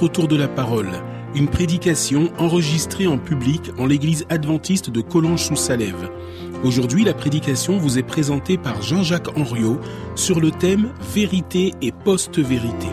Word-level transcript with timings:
Autour 0.00 0.28
de 0.28 0.36
la 0.36 0.48
parole 0.48 0.90
une 1.34 1.48
prédication 1.48 2.32
enregistrée 2.38 3.06
en 3.06 3.18
public 3.18 3.70
en 3.78 3.86
l'église 3.86 4.24
adventiste 4.28 4.90
de 4.90 5.00
Collonges-sous-Salève. 5.00 6.10
Aujourd'hui, 6.62 7.04
la 7.04 7.14
prédication 7.14 7.76
vous 7.76 7.98
est 7.98 8.04
présentée 8.04 8.56
par 8.56 8.80
Jean-Jacques 8.82 9.36
Henriot 9.36 9.80
sur 10.14 10.40
le 10.40 10.50
thème 10.50 10.92
Vérité 11.12 11.72
et 11.82 11.90
post-vérité. 11.92 12.86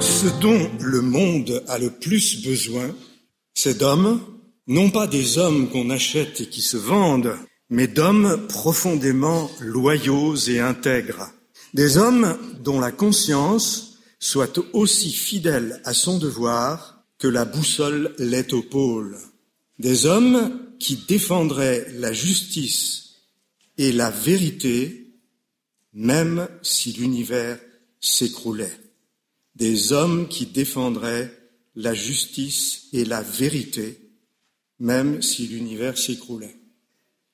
Ce 0.00 0.40
dont 0.40 0.70
le 0.80 1.02
monde 1.02 1.62
a 1.68 1.78
le 1.78 1.90
plus 1.90 2.44
besoin, 2.44 2.90
c'est 3.54 3.78
d'hommes, 3.78 4.20
non 4.66 4.90
pas 4.90 5.06
des 5.06 5.38
hommes 5.38 5.68
qu'on 5.68 5.90
achète 5.90 6.40
et 6.40 6.46
qui 6.46 6.62
se 6.62 6.76
vendent, 6.76 7.36
mais 7.70 7.86
d'hommes 7.86 8.46
profondément 8.48 9.50
loyaux 9.60 10.36
et 10.36 10.60
intègres, 10.60 11.30
des 11.72 11.96
hommes 11.96 12.38
dont 12.62 12.80
la 12.80 12.92
conscience 12.92 13.98
soit 14.18 14.58
aussi 14.72 15.10
fidèle 15.10 15.80
à 15.84 15.92
son 15.92 16.18
devoir 16.18 17.04
que 17.18 17.28
la 17.28 17.44
boussole 17.44 18.14
l'est 18.18 18.52
au 18.52 18.62
pôle, 18.62 19.18
des 19.78 20.06
hommes 20.06 20.60
qui 20.78 20.96
défendraient 21.08 21.86
la 21.94 22.12
justice 22.12 23.16
et 23.78 23.92
la 23.92 24.10
vérité 24.10 25.00
même 25.94 26.48
si 26.62 26.92
l'univers 26.92 27.58
s'écroulait, 28.00 28.76
des 29.54 29.92
hommes 29.92 30.28
qui 30.28 30.46
défendraient 30.46 31.32
la 31.76 31.94
justice 31.94 32.88
et 32.92 33.04
la 33.04 33.22
vérité 33.22 34.10
même 34.80 35.22
si 35.22 35.46
l'univers 35.46 35.96
s'écroulait. 35.96 36.56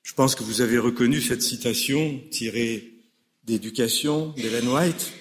Je 0.03 0.13
pense 0.13 0.35
que 0.35 0.43
vous 0.43 0.61
avez 0.61 0.77
reconnu 0.77 1.21
cette 1.21 1.41
citation 1.41 2.21
tirée 2.31 2.93
d'éducation 3.43 4.29
d'Hélène 4.37 4.67
White. 4.67 5.11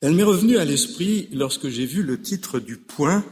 Elle 0.00 0.14
m'est 0.14 0.22
revenue 0.22 0.58
à 0.58 0.64
l'esprit 0.64 1.28
lorsque 1.32 1.68
j'ai 1.68 1.86
vu 1.86 2.02
le 2.02 2.20
titre 2.20 2.60
du 2.60 2.76
point 2.76 3.24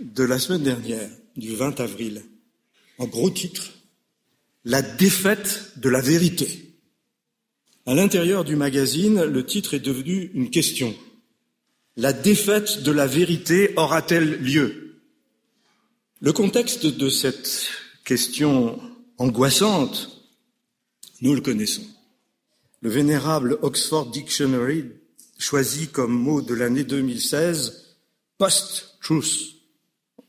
de 0.00 0.24
la 0.24 0.38
semaine 0.38 0.62
dernière, 0.62 1.10
du 1.36 1.54
20 1.54 1.80
avril. 1.80 2.22
En 2.98 3.06
gros 3.06 3.30
titre, 3.30 3.72
La 4.64 4.80
défaite 4.80 5.72
de 5.76 5.88
la 5.88 6.00
vérité. 6.00 6.76
À 7.84 7.94
l'intérieur 7.94 8.44
du 8.44 8.54
magazine, 8.54 9.24
le 9.24 9.44
titre 9.44 9.74
est 9.74 9.80
devenu 9.80 10.30
une 10.34 10.50
question. 10.50 10.94
La 11.96 12.12
défaite 12.12 12.84
de 12.84 12.92
la 12.92 13.08
vérité 13.08 13.72
aura-t-elle 13.76 14.40
lieu? 14.40 15.00
Le 16.20 16.32
contexte 16.32 16.86
de 16.86 17.08
cette 17.08 17.66
question 18.04 18.80
angoissante, 19.22 20.10
nous 21.20 21.32
le 21.32 21.40
connaissons. 21.40 21.86
Le 22.80 22.90
vénérable 22.90 23.56
Oxford 23.62 24.10
Dictionary 24.10 24.86
choisit 25.38 25.92
comme 25.92 26.12
mot 26.12 26.42
de 26.42 26.54
l'année 26.54 26.82
2016 26.82 27.98
post-truth, 28.36 29.60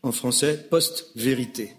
en 0.03 0.11
français 0.11 0.67
post-vérité. 0.69 1.73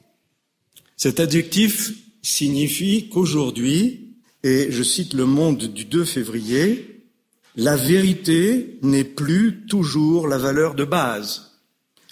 Cet 0.96 1.20
adjectif 1.20 1.92
signifie 2.20 3.08
qu'aujourd'hui, 3.10 4.16
et 4.42 4.72
je 4.72 4.82
cite 4.82 5.14
le 5.14 5.26
monde 5.26 5.62
du 5.72 5.84
2 5.84 6.04
février, 6.04 7.06
la 7.54 7.76
vérité 7.76 8.80
n'est 8.82 9.04
plus 9.04 9.66
toujours 9.68 10.26
la 10.26 10.38
valeur 10.38 10.74
de 10.74 10.84
base. 10.84 11.52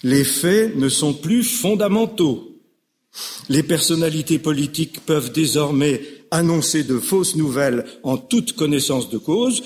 Les 0.01 0.23
faits 0.23 0.77
ne 0.77 0.87
sont 0.87 1.13
plus 1.13 1.43
fondamentaux. 1.43 2.52
Les 3.49 3.63
personnalités 3.63 4.39
politiques 4.39 5.05
peuvent 5.05 5.31
désormais 5.31 6.01
annoncer 6.31 6.83
de 6.83 6.97
fausses 6.97 7.35
nouvelles 7.35 7.85
en 8.03 8.17
toute 8.17 8.53
connaissance 8.53 9.09
de 9.09 9.17
cause, 9.17 9.63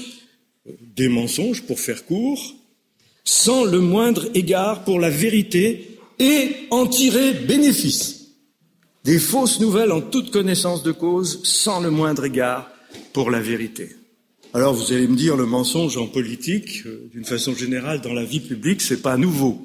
des 0.96 1.08
mensonges 1.08 1.64
pour 1.64 1.80
faire 1.80 2.06
court, 2.06 2.56
sans 3.24 3.64
le 3.64 3.80
moindre 3.80 4.28
égard 4.34 4.84
pour 4.84 5.00
la 5.00 5.10
vérité 5.10 6.00
et 6.20 6.50
en 6.72 6.88
tirer 6.88 7.34
bénéfice. 7.34 8.32
Des 9.04 9.20
fausses 9.20 9.60
nouvelles 9.62 9.92
en 9.92 10.02
toute 10.02 10.32
connaissance 10.32 10.84
de 10.84 10.92
cause, 10.92 11.42
sans 11.44 11.80
le 11.80 11.90
moindre 11.90 12.26
égard 12.26 12.70
pour 13.14 13.32
la 13.32 13.40
vérité. 13.40 13.96
Alors 14.54 14.74
vous 14.74 14.92
allez 14.92 15.08
me 15.08 15.16
dire, 15.16 15.38
le 15.38 15.46
mensonge 15.46 15.98
en 15.98 16.08
politique, 16.08 16.84
euh, 16.86 17.10
d'une 17.14 17.26
façon 17.26 17.54
générale, 17.54 18.02
dans 18.02 18.14
la 18.14 18.24
vie 18.24 18.40
publique, 18.40 18.82
c'est 18.82 19.02
pas 19.02 19.18
nouveau. 19.18 19.62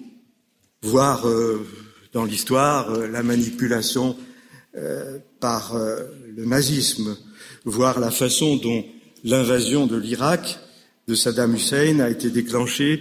Voire 0.82 1.26
euh, 1.26 1.66
dans 2.12 2.24
l'histoire 2.24 2.90
euh, 2.90 3.08
la 3.08 3.22
manipulation 3.22 4.16
euh, 4.76 5.18
par 5.40 5.74
euh, 5.74 6.04
le 6.34 6.44
nazisme, 6.44 7.16
voire 7.64 8.00
la 8.00 8.10
façon 8.10 8.56
dont 8.56 8.84
l'invasion 9.24 9.86
de 9.86 9.96
l'Irak 9.96 10.58
de 11.08 11.14
Saddam 11.14 11.54
Hussein 11.54 12.00
a 12.00 12.10
été 12.10 12.30
déclenchée 12.30 13.00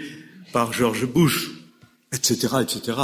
par 0.53 0.73
George 0.73 1.05
Bush, 1.05 1.51
etc., 2.11 2.57
etc. 2.61 2.97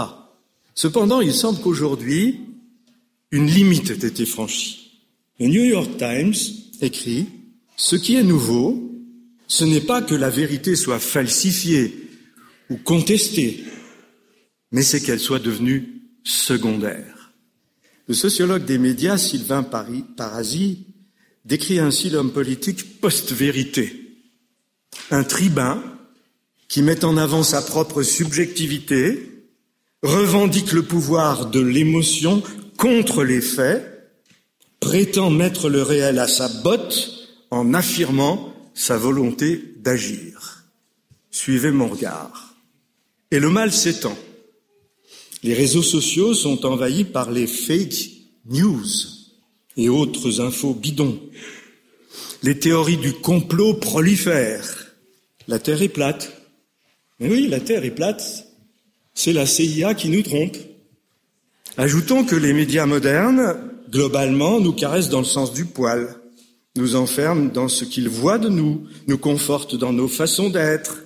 Cependant, 0.76 1.22
il 1.22 1.34
semble 1.34 1.60
qu'aujourd'hui, 1.62 2.42
une 3.32 3.48
limite 3.48 3.90
ait 3.90 4.08
été 4.08 4.26
franchie. 4.26 5.02
Le 5.40 5.48
New 5.48 5.64
York 5.64 5.98
Times 5.98 6.36
écrit 6.82 7.28
Ce 7.76 7.96
qui 7.96 8.16
est 8.16 8.24
nouveau, 8.24 8.92
ce 9.48 9.64
n'est 9.64 9.82
pas 9.82 10.02
que 10.02 10.16
la 10.16 10.30
vérité 10.30 10.76
soit 10.76 11.00
falsifiée 11.00 12.10
ou 12.70 12.78
contestée, 12.78 13.64
mais 14.72 14.82
c'est 14.82 15.02
qu'elle 15.02 15.20
soit 15.20 15.40
devenue 15.40 15.97
secondaire. 16.28 17.32
Le 18.08 18.14
sociologue 18.14 18.66
des 18.66 18.78
médias, 18.78 19.18
Sylvain 19.18 19.64
Parasi, 19.64 20.86
décrit 21.46 21.80
ainsi 21.80 22.10
l'homme 22.10 22.32
politique 22.32 23.00
post-vérité. 23.00 24.20
Un 25.12 25.24
tribun 25.24 25.82
qui 26.68 26.82
met 26.82 27.06
en 27.06 27.16
avant 27.16 27.44
sa 27.44 27.62
propre 27.62 28.04
subjectivité, 28.04 29.46
revendique 30.04 30.74
le 30.74 30.84
pouvoir 30.84 31.50
de 31.50 31.62
l'émotion 31.62 32.44
contre 32.78 33.24
les 33.24 33.42
faits, 33.42 34.12
prétend 34.80 35.30
mettre 35.30 35.70
le 35.70 35.82
réel 35.82 36.20
à 36.20 36.28
sa 36.28 36.50
botte 36.50 37.10
en 37.52 37.74
affirmant 37.74 38.54
sa 38.74 38.98
volonté 38.98 39.76
d'agir. 39.78 40.66
Suivez 41.32 41.72
mon 41.72 41.88
regard. 41.88 42.56
Et 43.32 43.40
le 43.40 43.50
mal 43.50 43.72
s'étend. 43.72 44.18
Les 45.44 45.54
réseaux 45.54 45.84
sociaux 45.84 46.34
sont 46.34 46.66
envahis 46.66 47.04
par 47.04 47.32
les 47.32 47.48
fake 47.48 48.10
news 48.50 48.86
et 49.76 49.90
autres 49.90 50.42
infos 50.42 50.74
bidons. 50.74 51.20
Les 52.44 52.60
théories 52.60 52.98
du 52.98 53.14
complot 53.14 53.76
prolifèrent. 53.76 54.88
La 55.48 55.60
Terre 55.60 55.82
est 55.82 55.90
plate. 55.90 56.42
Mais 57.20 57.30
oui, 57.30 57.48
la 57.48 57.60
Terre 57.60 57.86
est 57.86 57.92
plate. 57.92 58.48
C'est 59.14 59.34
la 59.34 59.46
CIA 59.46 59.94
qui 59.94 60.10
nous 60.10 60.22
trompe. 60.22 60.58
Ajoutons 61.78 62.24
que 62.24 62.36
les 62.36 62.54
médias 62.54 62.86
modernes, 62.86 63.58
globalement, 63.90 64.60
nous 64.60 64.74
caressent 64.74 65.10
dans 65.10 65.20
le 65.20 65.26
sens 65.26 65.54
du 65.54 65.66
poil, 65.66 66.16
nous 66.76 66.96
enferment 66.96 67.52
dans 67.52 67.68
ce 67.68 67.86
qu'ils 67.86 68.10
voient 68.10 68.40
de 68.40 68.50
nous, 68.50 68.88
nous 69.08 69.18
confortent 69.18 69.76
dans 69.76 69.94
nos 69.94 70.08
façons 70.08 70.50
d'être 70.50 71.04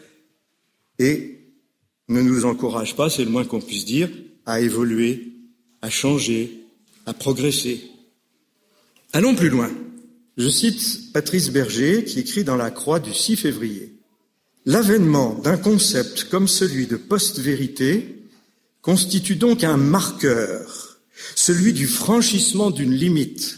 et 1.00 1.41
ne 2.12 2.22
nous 2.22 2.46
encourage 2.46 2.96
pas, 2.96 3.10
c'est 3.10 3.24
le 3.24 3.32
moins 3.32 3.46
qu'on 3.46 3.62
puisse 3.62 3.86
dire, 3.86 4.10
à 4.46 4.60
évoluer, 4.60 5.34
à 5.82 5.90
changer, 5.90 6.64
à 7.06 7.14
progresser. 7.14 7.82
Allons 9.14 9.36
plus 9.36 9.50
loin. 9.50 9.70
Je 10.38 10.50
cite 10.50 11.12
Patrice 11.14 11.52
Berger 11.52 12.04
qui 12.04 12.20
écrit 12.20 12.44
dans 12.44 12.56
la 12.56 12.72
Croix 12.72 13.00
du 13.00 13.14
6 13.14 13.36
février. 13.36 13.94
L'avènement 14.66 15.34
d'un 15.36 15.58
concept 15.58 16.26
comme 16.26 16.48
celui 16.48 16.86
de 16.86 16.96
post-vérité 16.96 18.22
constitue 18.82 19.36
donc 19.36 19.64
un 19.64 19.78
marqueur, 19.78 21.00
celui 21.36 21.74
du 21.74 21.88
franchissement 21.88 22.72
d'une 22.72 22.94
limite, 22.94 23.58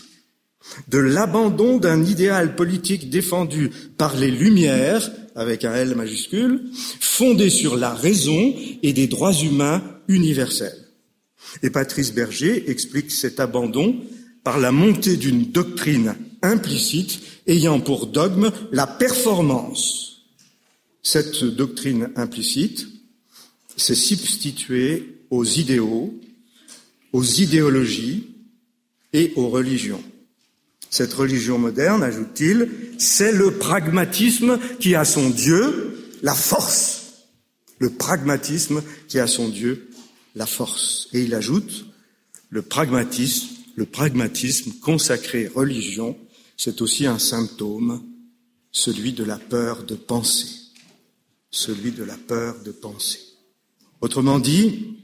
de 0.87 0.97
l'abandon 0.97 1.77
d'un 1.77 2.03
idéal 2.03 2.55
politique 2.55 3.09
défendu 3.09 3.69
par 3.97 4.15
les 4.15 4.31
Lumières 4.31 5.11
avec 5.35 5.65
un 5.65 5.73
L 5.73 5.95
majuscule, 5.95 6.69
fondé 6.99 7.49
sur 7.49 7.75
la 7.75 7.93
raison 7.93 8.53
et 8.81 8.93
des 8.93 9.07
droits 9.07 9.33
humains 9.33 9.83
universels. 10.07 10.87
Et 11.61 11.69
Patrice 11.69 12.13
Berger 12.13 12.69
explique 12.69 13.11
cet 13.11 13.39
abandon 13.39 13.95
par 14.43 14.59
la 14.59 14.71
montée 14.71 15.17
d'une 15.17 15.51
doctrine 15.51 16.15
implicite 16.41 17.21
ayant 17.47 17.79
pour 17.79 18.07
dogme 18.07 18.51
la 18.71 18.87
performance. 18.87 20.25
Cette 21.01 21.43
doctrine 21.43 22.09
implicite 22.15 22.87
s'est 23.75 23.95
substituée 23.95 25.25
aux 25.29 25.45
idéaux, 25.45 26.13
aux 27.11 27.23
idéologies 27.23 28.27
et 29.13 29.33
aux 29.35 29.49
religions. 29.49 30.03
Cette 30.93 31.15
religion 31.15 31.57
moderne, 31.57 32.03
ajoute-t-il, 32.03 32.69
c'est 32.99 33.31
le 33.31 33.57
pragmatisme 33.57 34.59
qui 34.79 34.93
a 34.93 35.05
son 35.05 35.31
Dieu, 35.31 35.97
la 36.21 36.35
force. 36.35 37.23
Le 37.79 37.89
pragmatisme 37.89 38.83
qui 39.07 39.17
a 39.17 39.25
son 39.25 39.49
Dieu, 39.49 39.89
la 40.35 40.45
force. 40.45 41.09
Et 41.11 41.23
il 41.23 41.33
ajoute, 41.33 41.87
le 42.51 42.61
pragmatisme, 42.61 43.47
le 43.75 43.87
pragmatisme 43.87 44.71
consacré 44.83 45.47
religion, 45.47 46.15
c'est 46.57 46.79
aussi 46.79 47.07
un 47.07 47.17
symptôme, 47.17 48.03
celui 48.71 49.13
de 49.13 49.23
la 49.23 49.39
peur 49.39 49.85
de 49.85 49.95
penser. 49.95 50.45
Celui 51.49 51.91
de 51.91 52.03
la 52.03 52.17
peur 52.17 52.57
de 52.63 52.71
penser. 52.71 53.19
Autrement 53.99 54.37
dit, 54.37 54.95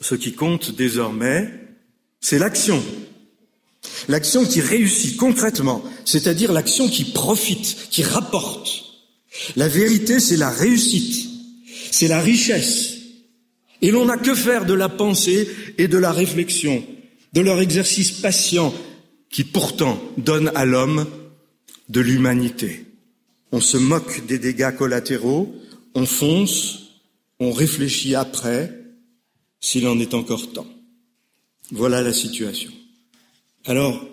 ce 0.00 0.14
qui 0.14 0.32
compte 0.32 0.74
désormais, 0.74 1.52
c'est 2.18 2.38
l'action. 2.38 2.82
L'action 4.08 4.44
qui 4.44 4.60
réussit 4.60 5.16
concrètement, 5.16 5.82
c'est-à-dire 6.04 6.52
l'action 6.52 6.88
qui 6.88 7.04
profite, 7.04 7.88
qui 7.90 8.02
rapporte. 8.02 8.84
La 9.56 9.68
vérité, 9.68 10.20
c'est 10.20 10.36
la 10.36 10.50
réussite, 10.50 11.28
c'est 11.90 12.08
la 12.08 12.20
richesse. 12.20 12.96
Et 13.80 13.90
l'on 13.90 14.04
n'a 14.04 14.16
que 14.16 14.34
faire 14.34 14.66
de 14.66 14.74
la 14.74 14.88
pensée 14.88 15.48
et 15.78 15.88
de 15.88 15.98
la 15.98 16.12
réflexion, 16.12 16.84
de 17.32 17.40
leur 17.40 17.60
exercice 17.60 18.12
patient 18.12 18.72
qui 19.30 19.44
pourtant 19.44 20.00
donne 20.18 20.52
à 20.54 20.64
l'homme 20.64 21.06
de 21.88 22.00
l'humanité. 22.00 22.86
On 23.50 23.60
se 23.60 23.76
moque 23.76 24.26
des 24.26 24.38
dégâts 24.38 24.74
collatéraux, 24.76 25.54
on 25.94 26.06
fonce, 26.06 27.00
on 27.40 27.50
réfléchit 27.52 28.14
après, 28.14 28.78
s'il 29.60 29.86
en 29.86 29.98
est 29.98 30.14
encore 30.14 30.52
temps. 30.52 30.66
Voilà 31.70 32.02
la 32.02 32.12
situation. 32.12 32.70
Alors, 33.64 34.04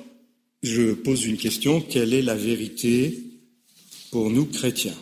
je 0.62 0.94
pose 0.94 1.26
une 1.26 1.38
question, 1.38 1.82
quelle 1.82 2.14
est 2.14 2.22
la 2.22 2.36
vérité 2.36 3.24
pour 4.12 4.30
nous 4.30 4.46
chrétiens? 4.46 4.98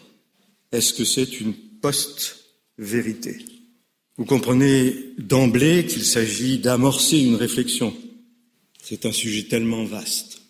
Est-ce 0.71 0.93
que 0.93 1.03
c'est 1.03 1.41
une 1.41 1.53
post-vérité? 1.81 3.45
Vous 4.17 4.25
comprenez 4.25 4.95
d'emblée 5.17 5.85
qu'il 5.85 6.05
s'agit 6.05 6.59
d'amorcer 6.59 7.19
une 7.19 7.35
réflexion. 7.35 7.93
C'est 8.81 9.05
un 9.05 9.11
sujet 9.11 9.43
tellement 9.43 9.83
vaste. 9.83 10.41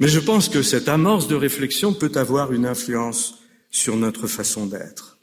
Mais 0.00 0.08
je 0.08 0.18
pense 0.18 0.48
que 0.48 0.62
cette 0.62 0.88
amorce 0.88 1.28
de 1.28 1.36
réflexion 1.36 1.92
peut 1.92 2.12
avoir 2.16 2.52
une 2.52 2.66
influence 2.66 3.36
sur 3.70 3.96
notre 3.96 4.26
façon 4.26 4.66
d'être. 4.66 5.18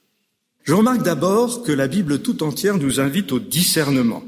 Je 0.63 0.73
remarque 0.73 1.03
d'abord 1.03 1.63
que 1.63 1.71
la 1.71 1.87
Bible 1.87 2.21
tout 2.21 2.43
entière 2.43 2.77
nous 2.77 2.99
invite 2.99 3.31
au 3.31 3.39
discernement. 3.39 4.23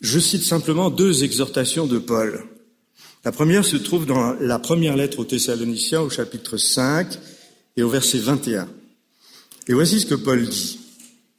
Je 0.00 0.18
cite 0.18 0.42
simplement 0.42 0.90
deux 0.90 1.24
exhortations 1.24 1.86
de 1.86 1.98
Paul. 1.98 2.44
La 3.24 3.32
première 3.32 3.64
se 3.64 3.76
trouve 3.76 4.04
dans 4.04 4.34
la 4.34 4.58
première 4.58 4.96
lettre 4.96 5.20
aux 5.20 5.24
Thessaloniciens 5.24 6.02
au 6.02 6.10
chapitre 6.10 6.58
5 6.58 7.08
et 7.74 7.82
au 7.82 7.88
verset 7.88 8.18
21. 8.18 8.68
Et 9.66 9.72
voici 9.72 10.00
ce 10.00 10.06
que 10.06 10.14
Paul 10.14 10.46
dit. 10.46 10.78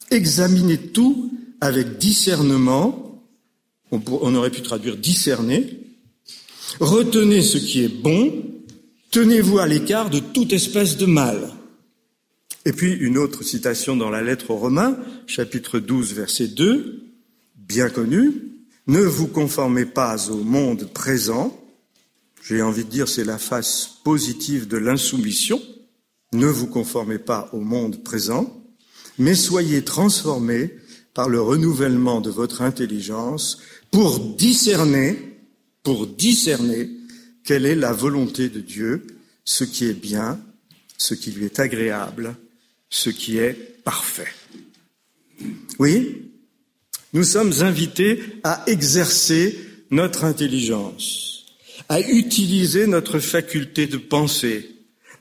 Examinez 0.09 0.79
tout 0.79 1.31
avec 1.61 1.99
discernement, 1.99 3.23
on, 3.91 4.35
aurait 4.35 4.49
pu 4.49 4.63
traduire 4.63 4.97
discerner, 4.97 5.79
retenez 6.79 7.43
ce 7.43 7.59
qui 7.59 7.83
est 7.83 8.01
bon, 8.01 8.33
tenez-vous 9.11 9.59
à 9.59 9.67
l'écart 9.67 10.09
de 10.09 10.19
toute 10.19 10.53
espèce 10.53 10.97
de 10.97 11.05
mal. 11.05 11.51
Et 12.65 12.73
puis 12.73 12.93
une 12.93 13.19
autre 13.19 13.43
citation 13.43 13.95
dans 13.95 14.09
la 14.09 14.23
lettre 14.23 14.49
aux 14.49 14.57
Romains, 14.57 14.97
chapitre 15.27 15.77
12, 15.77 16.13
verset 16.13 16.47
2, 16.47 17.03
bien 17.55 17.89
connu, 17.89 18.41
ne 18.87 19.01
vous 19.01 19.27
conformez 19.27 19.85
pas 19.85 20.31
au 20.31 20.37
monde 20.37 20.89
présent, 20.91 21.55
j'ai 22.47 22.61
envie 22.61 22.85
de 22.85 22.89
dire 22.89 23.07
c'est 23.07 23.23
la 23.23 23.39
face 23.39 23.99
positive 24.03 24.67
de 24.67 24.77
l'insoumission, 24.77 25.61
ne 26.33 26.47
vous 26.47 26.67
conformez 26.67 27.17
pas 27.17 27.49
au 27.53 27.59
monde 27.59 28.03
présent, 28.03 28.63
mais 29.17 29.35
soyez 29.35 29.83
transformés 29.83 30.75
par 31.13 31.29
le 31.29 31.41
renouvellement 31.41 32.21
de 32.21 32.29
votre 32.29 32.61
intelligence 32.61 33.59
pour 33.89 34.19
discerner, 34.19 35.39
pour 35.81 36.05
discerner 36.05 36.91
quelle 37.43 37.65
est 37.65 37.75
la 37.75 37.93
volonté 37.93 38.49
de 38.49 38.59
Dieu, 38.59 39.07
ce 39.43 39.63
qui 39.63 39.85
est 39.85 39.93
bien, 39.93 40.39
ce 40.97 41.13
qui 41.13 41.31
lui 41.31 41.45
est 41.45 41.59
agréable, 41.59 42.35
ce 42.89 43.09
qui 43.09 43.37
est 43.37 43.53
parfait. 43.83 44.33
Oui, 45.79 46.31
nous 47.13 47.23
sommes 47.23 47.53
invités 47.61 48.21
à 48.43 48.63
exercer 48.67 49.57
notre 49.91 50.25
intelligence, 50.25 51.34
à 51.89 51.99
utiliser 52.01 52.87
notre 52.87 53.19
faculté 53.19 53.87
de 53.87 53.97
penser, 53.97 54.69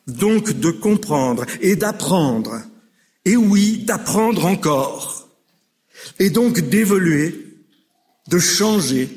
donc 0.06 0.52
de 0.52 0.70
comprendre 0.70 1.44
et 1.60 1.76
d'apprendre, 1.76 2.62
et 3.24 3.36
oui, 3.36 3.78
d'apprendre 3.78 4.46
encore, 4.46 5.28
et 6.18 6.30
donc 6.30 6.60
d'évoluer, 6.60 7.34
de 8.28 8.38
changer. 8.38 9.08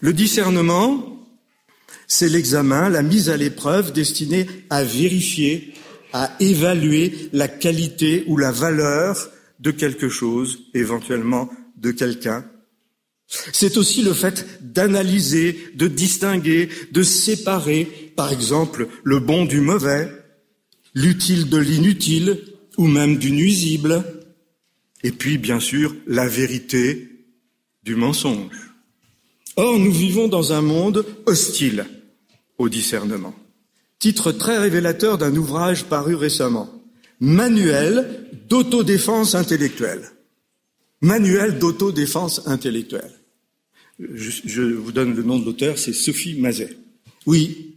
Le 0.00 0.12
discernement, 0.12 1.26
c'est 2.06 2.28
l'examen, 2.28 2.88
la 2.88 3.02
mise 3.02 3.28
à 3.28 3.36
l'épreuve 3.36 3.92
destinée 3.92 4.46
à 4.70 4.82
vérifier, 4.82 5.74
à 6.12 6.34
évaluer 6.40 7.28
la 7.32 7.48
qualité 7.48 8.24
ou 8.26 8.36
la 8.36 8.50
valeur 8.50 9.30
de 9.60 9.70
quelque 9.70 10.08
chose, 10.08 10.60
éventuellement 10.72 11.50
de 11.76 11.90
quelqu'un. 11.90 12.44
C'est 13.28 13.76
aussi 13.76 14.02
le 14.02 14.14
fait 14.14 14.46
d'analyser, 14.62 15.58
de 15.74 15.86
distinguer, 15.86 16.70
de 16.92 17.02
séparer, 17.02 18.12
par 18.16 18.32
exemple, 18.32 18.88
le 19.04 19.18
bon 19.20 19.44
du 19.44 19.60
mauvais, 19.60 20.10
l'utile 20.94 21.48
de 21.50 21.58
l'inutile, 21.58 22.38
ou 22.78 22.86
même 22.86 23.18
du 23.18 23.32
nuisible, 23.32 24.04
et 25.04 25.12
puis, 25.12 25.38
bien 25.38 25.60
sûr, 25.60 25.94
la 26.06 26.26
vérité 26.26 27.08
du 27.84 27.94
mensonge. 27.94 28.72
Or, 29.56 29.78
nous 29.78 29.92
vivons 29.92 30.28
dans 30.28 30.52
un 30.52 30.60
monde 30.60 31.04
hostile 31.26 31.86
au 32.58 32.68
discernement. 32.68 33.34
Titre 33.98 34.32
très 34.32 34.58
révélateur 34.58 35.18
d'un 35.18 35.34
ouvrage 35.36 35.84
paru 35.84 36.14
récemment. 36.14 36.70
Manuel 37.20 38.28
d'autodéfense 38.48 39.34
intellectuelle. 39.34 40.12
Manuel 41.00 41.58
d'autodéfense 41.58 42.46
intellectuelle. 42.46 43.17
Je, 43.98 44.62
vous 44.62 44.92
donne 44.92 45.14
le 45.14 45.22
nom 45.24 45.38
de 45.38 45.44
l'auteur, 45.44 45.78
c'est 45.78 45.92
Sophie 45.92 46.34
Mazet. 46.34 46.76
Oui, 47.26 47.74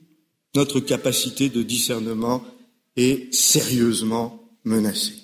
notre 0.54 0.80
capacité 0.80 1.50
de 1.50 1.64
discernement 1.64 2.46
est 2.96 3.34
sérieusement 3.34 4.48
menacée. 4.64 5.16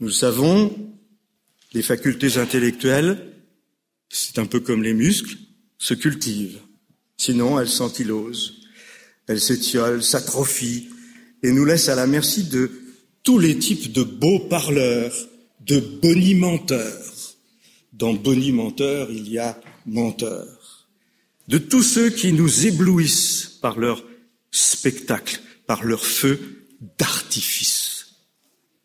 Nous 0.00 0.08
le 0.08 0.12
savons, 0.12 0.76
les 1.72 1.82
facultés 1.82 2.36
intellectuelles, 2.36 3.32
c'est 4.10 4.38
un 4.38 4.46
peu 4.46 4.60
comme 4.60 4.82
les 4.82 4.94
muscles, 4.94 5.36
se 5.78 5.94
cultivent. 5.94 6.60
Sinon, 7.16 7.58
elles 7.58 7.68
s'ankylosent, 7.68 8.60
elles 9.26 9.40
s'étiolent, 9.40 10.02
s'atrophient 10.02 10.88
et 11.42 11.52
nous 11.52 11.64
laissent 11.64 11.88
à 11.88 11.94
la 11.94 12.06
merci 12.06 12.44
de 12.44 12.70
tous 13.22 13.38
les 13.38 13.58
types 13.58 13.92
de 13.92 14.02
beaux 14.02 14.40
parleurs, 14.40 15.14
de 15.60 15.80
bonimenteurs. 15.80 17.04
Dans 17.92 18.12
bonimenteurs, 18.12 19.10
il 19.10 19.28
y 19.28 19.38
a 19.38 19.60
menteurs. 19.88 20.88
De 21.48 21.58
tous 21.58 21.82
ceux 21.82 22.10
qui 22.10 22.32
nous 22.32 22.66
éblouissent 22.66 23.58
par 23.60 23.78
leur 23.78 24.04
spectacle, 24.50 25.40
par 25.66 25.84
leur 25.84 26.04
feu 26.04 26.66
d'artifice. 26.98 28.14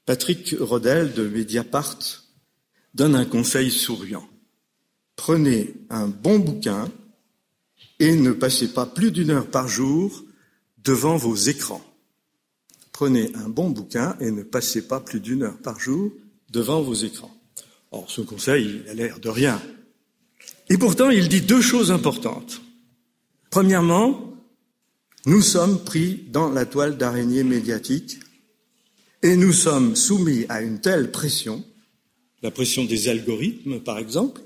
Patrick 0.05 0.55
Rodel 0.59 1.13
de 1.13 1.27
Mediapart 1.27 1.99
donne 2.93 3.15
un 3.15 3.25
conseil 3.25 3.71
souriant. 3.71 4.27
Prenez 5.15 5.73
un 5.89 6.07
bon 6.07 6.39
bouquin 6.39 6.91
et 7.99 8.15
ne 8.15 8.31
passez 8.31 8.73
pas 8.73 8.85
plus 8.85 9.11
d'une 9.11 9.29
heure 9.29 9.47
par 9.47 9.67
jour 9.67 10.23
devant 10.83 11.17
vos 11.17 11.35
écrans. 11.35 11.83
Prenez 12.91 13.31
un 13.35 13.49
bon 13.49 13.69
bouquin 13.69 14.15
et 14.19 14.31
ne 14.31 14.43
passez 14.43 14.87
pas 14.87 14.99
plus 14.99 15.19
d'une 15.19 15.43
heure 15.43 15.57
par 15.57 15.79
jour 15.79 16.11
devant 16.49 16.81
vos 16.81 16.93
écrans. 16.93 17.35
Or, 17.91 18.09
ce 18.09 18.21
conseil, 18.21 18.81
il 18.83 18.89
a 18.89 18.93
l'air 18.93 19.19
de 19.19 19.29
rien. 19.29 19.61
Et 20.69 20.77
pourtant, 20.77 21.09
il 21.09 21.27
dit 21.27 21.41
deux 21.41 21.61
choses 21.61 21.91
importantes. 21.91 22.61
Premièrement, 23.49 24.33
nous 25.25 25.41
sommes 25.41 25.83
pris 25.83 26.25
dans 26.31 26.49
la 26.49 26.65
toile 26.65 26.97
d'araignée 26.97 27.43
médiatique 27.43 28.19
et 29.21 29.37
nous 29.37 29.53
sommes 29.53 29.95
soumis 29.95 30.45
à 30.49 30.61
une 30.61 30.81
telle 30.81 31.11
pression, 31.11 31.63
la 32.41 32.51
pression 32.51 32.83
des 32.83 33.07
algorithmes 33.07 33.79
par 33.79 33.99
exemple, 33.99 34.41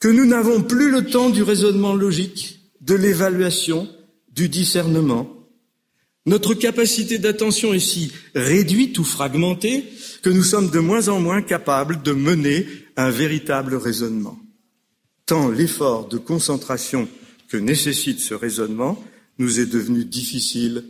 que 0.00 0.08
nous 0.08 0.26
n'avons 0.26 0.62
plus 0.62 0.90
le 0.90 1.06
temps 1.06 1.30
du 1.30 1.44
raisonnement 1.44 1.94
logique, 1.94 2.58
de 2.80 2.94
l'évaluation, 2.94 3.88
du 4.34 4.48
discernement. 4.48 5.32
Notre 6.26 6.54
capacité 6.54 7.18
d'attention 7.18 7.72
est 7.72 7.78
si 7.78 8.10
réduite 8.34 8.98
ou 8.98 9.04
fragmentée 9.04 9.84
que 10.22 10.30
nous 10.30 10.42
sommes 10.42 10.70
de 10.70 10.80
moins 10.80 11.06
en 11.08 11.20
moins 11.20 11.42
capables 11.42 12.02
de 12.02 12.12
mener 12.12 12.66
un 12.96 13.10
véritable 13.10 13.76
raisonnement. 13.76 14.41
L'effort 15.32 16.08
de 16.08 16.18
concentration 16.18 17.08
que 17.48 17.56
nécessite 17.56 18.20
ce 18.20 18.34
raisonnement 18.34 19.02
nous 19.38 19.60
est 19.60 19.66
devenu 19.66 20.04
difficile 20.04 20.84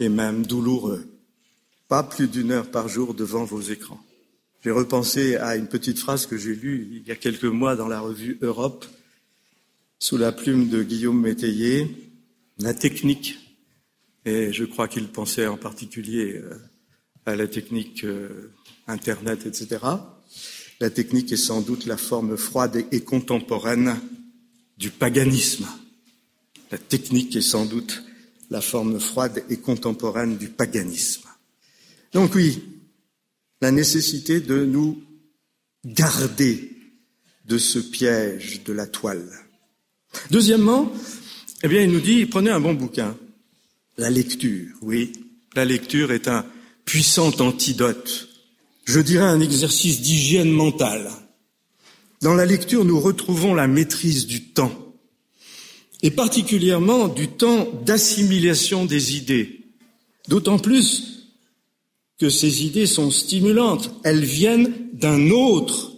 et 0.00 0.10
même 0.10 0.44
douloureux. 0.44 1.06
Pas 1.88 2.02
plus 2.02 2.28
d'une 2.28 2.50
heure 2.50 2.70
par 2.70 2.88
jour 2.88 3.14
devant 3.14 3.44
vos 3.44 3.62
écrans. 3.62 4.00
J'ai 4.62 4.70
repensé 4.70 5.36
à 5.36 5.56
une 5.56 5.66
petite 5.66 5.98
phrase 5.98 6.26
que 6.26 6.36
j'ai 6.36 6.54
lue 6.54 6.88
il 6.92 7.08
y 7.08 7.10
a 7.10 7.16
quelques 7.16 7.44
mois 7.44 7.74
dans 7.74 7.88
la 7.88 8.00
revue 8.00 8.38
Europe, 8.42 8.84
sous 9.98 10.18
la 10.18 10.32
plume 10.32 10.68
de 10.68 10.82
Guillaume 10.82 11.20
Métayer, 11.20 11.88
la 12.58 12.74
technique 12.74 13.38
et 14.26 14.52
je 14.52 14.64
crois 14.64 14.88
qu'il 14.88 15.08
pensait 15.08 15.46
en 15.46 15.56
particulier 15.56 16.36
euh, 16.36 16.58
à 17.24 17.34
la 17.34 17.46
technique 17.46 18.04
euh, 18.04 18.52
Internet, 18.86 19.46
etc. 19.46 19.84
La 20.84 20.90
technique 20.90 21.32
est 21.32 21.38
sans 21.38 21.62
doute 21.62 21.86
la 21.86 21.96
forme 21.96 22.36
froide 22.36 22.84
et 22.92 23.00
contemporaine 23.00 23.98
du 24.76 24.90
paganisme. 24.90 25.66
La 26.70 26.76
technique 26.76 27.34
est 27.36 27.40
sans 27.40 27.64
doute 27.64 28.02
la 28.50 28.60
forme 28.60 29.00
froide 29.00 29.42
et 29.48 29.56
contemporaine 29.56 30.36
du 30.36 30.50
paganisme. 30.50 31.26
Donc 32.12 32.34
oui, 32.34 32.62
la 33.62 33.70
nécessité 33.70 34.40
de 34.40 34.66
nous 34.66 35.02
garder 35.86 36.70
de 37.46 37.56
ce 37.56 37.78
piège 37.78 38.62
de 38.64 38.74
la 38.74 38.86
toile. 38.86 39.32
Deuxièmement, 40.30 40.92
eh 41.62 41.68
bien, 41.68 41.80
il 41.80 41.92
nous 41.92 42.02
dit, 42.02 42.26
prenez 42.26 42.50
un 42.50 42.60
bon 42.60 42.74
bouquin. 42.74 43.16
La 43.96 44.10
lecture, 44.10 44.76
oui, 44.82 45.12
la 45.56 45.64
lecture 45.64 46.12
est 46.12 46.28
un 46.28 46.44
puissant 46.84 47.32
antidote, 47.40 48.28
je 48.84 49.00
dirais 49.00 49.24
un 49.24 49.40
exercice 49.40 50.00
d'hygiène 50.00 50.50
mentale. 50.50 51.10
Dans 52.20 52.34
la 52.34 52.46
lecture, 52.46 52.84
nous 52.84 53.00
retrouvons 53.00 53.54
la 53.54 53.66
maîtrise 53.66 54.26
du 54.26 54.44
temps, 54.44 54.94
et 56.02 56.10
particulièrement 56.10 57.08
du 57.08 57.28
temps 57.28 57.68
d'assimilation 57.84 58.84
des 58.84 59.16
idées, 59.16 59.60
d'autant 60.28 60.58
plus 60.58 61.14
que 62.18 62.30
ces 62.30 62.64
idées 62.64 62.86
sont 62.86 63.10
stimulantes, 63.10 63.92
elles 64.04 64.24
viennent 64.24 64.72
d'un 64.92 65.30
autre. 65.30 65.92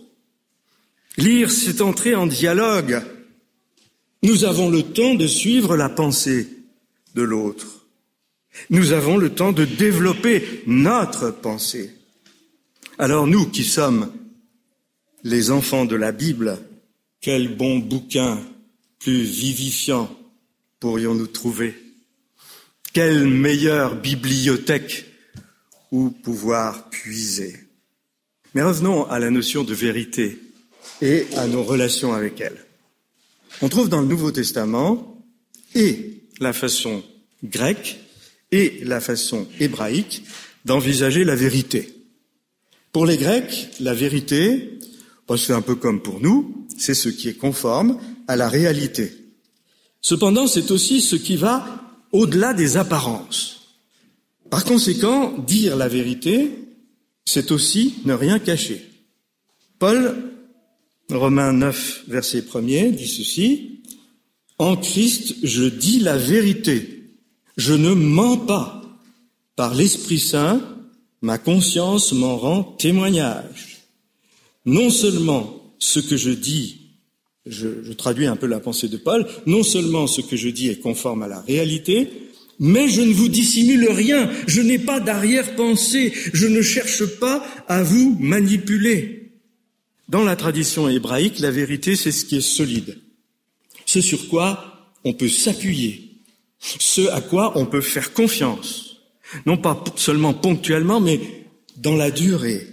Lire, 1.16 1.50
c'est 1.50 1.80
entrer 1.80 2.14
en 2.14 2.26
dialogue. 2.26 3.02
Nous 4.22 4.44
avons 4.44 4.70
le 4.70 4.82
temps 4.82 5.14
de 5.14 5.26
suivre 5.26 5.76
la 5.76 5.88
pensée 5.88 6.48
de 7.14 7.22
l'autre. 7.22 7.86
Nous 8.70 8.92
avons 8.92 9.18
le 9.18 9.30
temps 9.30 9.52
de 9.52 9.64
développer 9.64 10.62
notre 10.66 11.30
pensée. 11.30 11.95
Alors 12.98 13.26
nous 13.26 13.46
qui 13.50 13.62
sommes 13.62 14.10
les 15.22 15.50
enfants 15.50 15.84
de 15.84 15.96
la 15.96 16.12
Bible, 16.12 16.58
quel 17.20 17.54
bon 17.54 17.78
bouquin 17.78 18.40
plus 18.98 19.22
vivifiant 19.22 20.10
pourrions-nous 20.80 21.26
trouver? 21.26 21.74
Quelle 22.94 23.26
meilleure 23.26 24.00
bibliothèque 24.00 25.04
où 25.92 26.08
pouvoir 26.08 26.88
puiser? 26.88 27.56
Mais 28.54 28.62
revenons 28.62 29.04
à 29.04 29.18
la 29.18 29.28
notion 29.30 29.62
de 29.62 29.74
vérité 29.74 30.38
et 31.02 31.26
à 31.36 31.46
nos 31.46 31.62
relations 31.62 32.14
avec 32.14 32.40
elle. 32.40 32.64
On 33.60 33.68
trouve 33.68 33.90
dans 33.90 34.00
le 34.00 34.06
Nouveau 34.06 34.32
Testament 34.32 35.22
et 35.74 36.22
la 36.40 36.54
façon 36.54 37.04
grecque 37.44 37.98
et 38.52 38.80
la 38.84 39.02
façon 39.02 39.46
hébraïque 39.60 40.22
d'envisager 40.64 41.24
la 41.24 41.36
vérité. 41.36 41.95
Pour 42.92 43.06
les 43.06 43.16
Grecs, 43.16 43.68
la 43.80 43.94
vérité, 43.94 44.78
c'est 45.36 45.52
un 45.52 45.62
peu 45.62 45.74
comme 45.74 46.02
pour 46.02 46.20
nous, 46.20 46.66
c'est 46.78 46.94
ce 46.94 47.08
qui 47.08 47.28
est 47.28 47.34
conforme 47.34 47.98
à 48.28 48.36
la 48.36 48.48
réalité. 48.48 49.12
Cependant, 50.00 50.46
c'est 50.46 50.70
aussi 50.70 51.00
ce 51.00 51.16
qui 51.16 51.36
va 51.36 51.82
au-delà 52.12 52.54
des 52.54 52.76
apparences. 52.76 53.76
Par 54.50 54.64
conséquent, 54.64 55.36
dire 55.38 55.76
la 55.76 55.88
vérité, 55.88 56.50
c'est 57.24 57.50
aussi 57.50 57.96
ne 58.04 58.14
rien 58.14 58.38
cacher. 58.38 58.88
Paul, 59.78 60.32
Romains 61.10 61.52
9, 61.52 62.04
verset 62.08 62.40
1er, 62.40 62.92
dit 62.92 63.08
ceci, 63.08 63.82
En 64.58 64.76
Christ, 64.76 65.34
je 65.42 65.64
dis 65.64 65.98
la 65.98 66.16
vérité 66.16 66.96
je 67.56 67.72
ne 67.72 67.92
mens 67.92 68.36
pas. 68.36 68.82
Par 69.56 69.74
l'Esprit 69.74 70.18
Saint, 70.18 70.60
ma 71.22 71.38
conscience 71.38 72.12
m'en 72.12 72.36
rend 72.36 72.62
témoignage. 72.62 73.78
Non 74.64 74.90
seulement 74.90 75.62
ce 75.78 76.00
que 76.00 76.16
je 76.16 76.30
dis, 76.30 76.86
je, 77.46 77.92
traduis 77.92 78.26
un 78.26 78.36
peu 78.36 78.46
la 78.46 78.60
pensée 78.60 78.88
de 78.88 78.96
Paul, 78.96 79.26
non 79.46 79.62
seulement 79.62 80.06
ce 80.06 80.20
que 80.20 80.36
je 80.36 80.48
dis 80.48 80.68
est 80.68 80.80
conforme 80.80 81.22
à 81.22 81.28
la 81.28 81.40
réalité, 81.40 82.10
mais 82.58 82.88
je 82.88 83.02
ne 83.02 83.12
vous 83.12 83.28
dissimule 83.28 83.88
rien, 83.90 84.30
je 84.46 84.60
n'ai 84.62 84.78
pas 84.78 84.98
d'arrière-pensée, 85.00 86.12
je 86.32 86.46
ne 86.46 86.62
cherche 86.62 87.04
pas 87.20 87.46
à 87.68 87.82
vous 87.82 88.16
manipuler. 88.18 89.32
Dans 90.08 90.24
la 90.24 90.36
tradition 90.36 90.88
hébraïque, 90.88 91.40
la 91.40 91.50
vérité, 91.50 91.96
c'est 91.96 92.12
ce 92.12 92.24
qui 92.24 92.36
est 92.36 92.40
solide, 92.40 92.98
ce 93.84 94.00
sur 94.00 94.28
quoi 94.28 94.94
on 95.04 95.12
peut 95.12 95.28
s'appuyer, 95.28 96.22
ce 96.58 97.08
à 97.10 97.20
quoi 97.20 97.52
on 97.58 97.66
peut 97.66 97.80
faire 97.80 98.12
confiance, 98.12 98.85
non 99.44 99.56
pas 99.56 99.82
seulement 99.96 100.34
ponctuellement, 100.34 101.00
mais 101.00 101.20
dans 101.76 101.96
la 101.96 102.10
durée. 102.10 102.66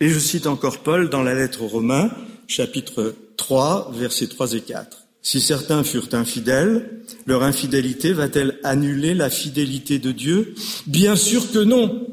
Et 0.00 0.08
je 0.08 0.18
cite 0.18 0.46
encore 0.46 0.78
Paul 0.78 1.08
dans 1.08 1.22
la 1.22 1.34
lettre 1.34 1.62
aux 1.62 1.68
Romains, 1.68 2.10
chapitre 2.46 3.14
3, 3.36 3.92
versets 3.94 4.28
3 4.28 4.54
et 4.54 4.60
4. 4.60 5.08
Si 5.22 5.40
certains 5.40 5.82
furent 5.82 6.08
infidèles, 6.12 7.02
leur 7.26 7.42
infidélité 7.42 8.12
va-t-elle 8.12 8.58
annuler 8.62 9.14
la 9.14 9.28
fidélité 9.28 9.98
de 9.98 10.12
Dieu? 10.12 10.54
Bien 10.86 11.16
sûr 11.16 11.50
que 11.50 11.58
non. 11.58 12.06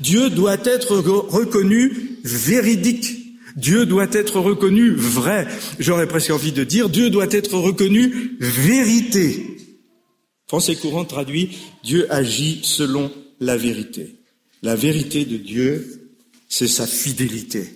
Dieu 0.00 0.30
doit 0.30 0.58
être 0.64 0.96
reconnu 0.96 2.18
véridique. 2.24 3.18
Dieu 3.56 3.84
doit 3.86 4.08
être 4.12 4.40
reconnu 4.40 4.90
vrai. 4.94 5.46
J'aurais 5.78 6.06
presque 6.06 6.30
envie 6.30 6.52
de 6.52 6.64
dire, 6.64 6.88
Dieu 6.88 7.10
doit 7.10 7.30
être 7.30 7.54
reconnu 7.54 8.36
vérité. 8.40 9.56
Français 10.50 10.74
courant 10.74 11.04
traduit 11.04 11.50
Dieu 11.84 12.12
agit 12.12 12.58
selon 12.64 13.12
la 13.38 13.56
vérité. 13.56 14.16
La 14.62 14.74
vérité 14.74 15.24
de 15.24 15.36
Dieu, 15.36 16.10
c'est 16.48 16.66
sa 16.66 16.88
fidélité. 16.88 17.68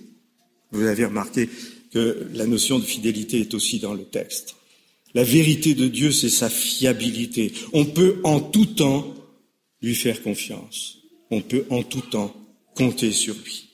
Vous 0.73 0.85
avez 0.85 1.05
remarqué 1.05 1.49
que 1.93 2.27
la 2.33 2.45
notion 2.45 2.77
de 2.77 2.83
fidélité 2.83 3.39
est 3.39 3.53
aussi 3.53 3.79
dans 3.79 3.93
le 3.93 4.03
texte. 4.03 4.57
La 5.13 5.23
vérité 5.23 5.73
de 5.73 5.87
Dieu, 5.87 6.11
c'est 6.11 6.27
sa 6.27 6.49
fiabilité. 6.49 7.53
On 7.71 7.85
peut 7.85 8.17
en 8.25 8.41
tout 8.41 8.65
temps 8.65 9.15
lui 9.81 9.95
faire 9.95 10.21
confiance. 10.21 10.97
On 11.31 11.39
peut 11.39 11.63
en 11.69 11.81
tout 11.81 12.01
temps 12.01 12.35
compter 12.75 13.13
sur 13.13 13.35
lui. 13.35 13.69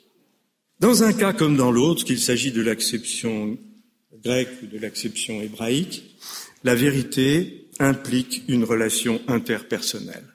Dans 0.80 1.02
un 1.02 1.14
cas 1.14 1.34
comme 1.34 1.58
dans 1.58 1.72
l'autre, 1.72 2.06
qu'il 2.06 2.20
s'agit 2.20 2.52
de 2.52 2.62
l'acception 2.62 3.58
grecque 4.24 4.62
ou 4.62 4.68
de 4.68 4.78
l'acception 4.78 5.42
hébraïque, 5.42 6.04
la 6.64 6.76
vérité 6.76 7.61
implique 7.82 8.44
une 8.48 8.64
relation 8.64 9.22
interpersonnelle. 9.28 10.28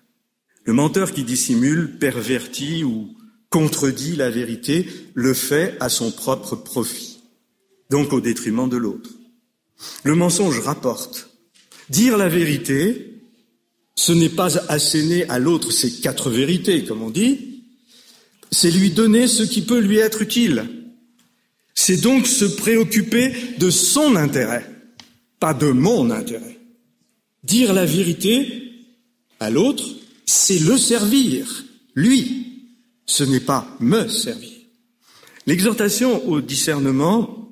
Le 0.64 0.72
menteur 0.72 1.12
qui 1.12 1.24
dissimule, 1.24 1.98
pervertit 1.98 2.84
ou 2.84 3.16
contredit 3.50 4.16
la 4.16 4.30
vérité 4.30 4.86
le 5.14 5.32
fait 5.32 5.76
à 5.80 5.88
son 5.88 6.10
propre 6.10 6.56
profit, 6.56 7.20
donc 7.90 8.12
au 8.12 8.20
détriment 8.20 8.68
de 8.68 8.76
l'autre. 8.76 9.10
Le 10.02 10.14
mensonge 10.14 10.58
rapporte. 10.60 11.30
Dire 11.88 12.16
la 12.16 12.28
vérité, 12.28 13.22
ce 13.94 14.12
n'est 14.12 14.28
pas 14.28 14.58
asséner 14.68 15.28
à 15.28 15.38
l'autre 15.38 15.70
ses 15.70 15.92
quatre 16.00 16.30
vérités, 16.30 16.84
comme 16.84 17.02
on 17.02 17.10
dit, 17.10 17.62
c'est 18.50 18.70
lui 18.70 18.90
donner 18.90 19.28
ce 19.28 19.42
qui 19.42 19.62
peut 19.62 19.78
lui 19.78 19.98
être 19.98 20.22
utile. 20.22 20.68
C'est 21.74 21.98
donc 21.98 22.26
se 22.26 22.44
préoccuper 22.44 23.32
de 23.58 23.70
son 23.70 24.16
intérêt, 24.16 24.68
pas 25.38 25.54
de 25.54 25.70
mon 25.70 26.10
intérêt. 26.10 26.55
Dire 27.46 27.72
la 27.72 27.86
vérité 27.86 28.72
à 29.38 29.50
l'autre, 29.50 29.84
c'est 30.24 30.58
le 30.58 30.76
servir, 30.76 31.64
lui. 31.94 32.42
Ce 33.06 33.22
n'est 33.22 33.38
pas 33.38 33.68
me 33.78 34.08
servir. 34.08 34.50
L'exhortation 35.46 36.26
au 36.28 36.40
discernement 36.40 37.48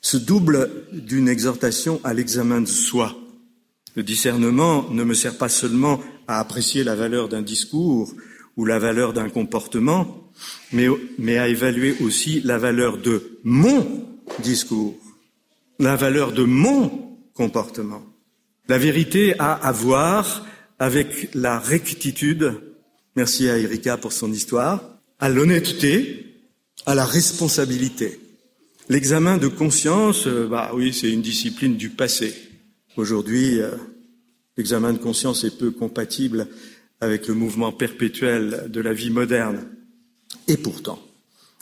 se 0.00 0.16
double 0.16 0.70
d'une 0.92 1.28
exhortation 1.28 2.00
à 2.04 2.14
l'examen 2.14 2.60
de 2.60 2.68
soi. 2.68 3.16
Le 3.96 4.04
discernement 4.04 4.88
ne 4.90 5.02
me 5.02 5.12
sert 5.12 5.36
pas 5.36 5.48
seulement 5.48 5.98
à 6.28 6.38
apprécier 6.38 6.84
la 6.84 6.94
valeur 6.94 7.28
d'un 7.28 7.42
discours 7.42 8.14
ou 8.56 8.64
la 8.64 8.78
valeur 8.78 9.12
d'un 9.12 9.28
comportement, 9.28 10.30
mais, 10.70 11.38
à 11.38 11.48
évaluer 11.48 11.96
aussi 12.00 12.42
la 12.42 12.58
valeur 12.58 12.96
de 12.96 13.40
mon 13.42 14.06
discours, 14.40 14.94
la 15.80 15.96
valeur 15.96 16.30
de 16.30 16.44
mon 16.44 17.18
comportement. 17.34 18.11
La 18.72 18.78
vérité 18.78 19.34
a 19.38 19.52
à 19.52 19.70
voir 19.70 20.46
avec 20.78 21.28
la 21.34 21.58
rectitude, 21.58 22.54
merci 23.16 23.50
à 23.50 23.58
Erika 23.58 23.98
pour 23.98 24.14
son 24.14 24.32
histoire, 24.32 24.98
à 25.20 25.28
l'honnêteté, 25.28 26.40
à 26.86 26.94
la 26.94 27.04
responsabilité. 27.04 28.18
L'examen 28.88 29.36
de 29.36 29.48
conscience, 29.48 30.26
euh, 30.26 30.48
bah 30.48 30.70
oui, 30.72 30.94
c'est 30.94 31.10
une 31.10 31.20
discipline 31.20 31.76
du 31.76 31.90
passé. 31.90 32.34
Aujourd'hui, 32.96 33.60
euh, 33.60 33.72
l'examen 34.56 34.94
de 34.94 34.98
conscience 34.98 35.44
est 35.44 35.58
peu 35.58 35.70
compatible 35.70 36.48
avec 37.02 37.28
le 37.28 37.34
mouvement 37.34 37.72
perpétuel 37.72 38.70
de 38.70 38.80
la 38.80 38.94
vie 38.94 39.10
moderne. 39.10 39.68
Et 40.48 40.56
pourtant, 40.56 40.98